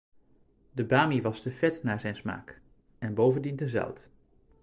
[0.71, 2.61] De bami was te vet naar zijn smaak,
[2.99, 4.09] en bovendien te zout.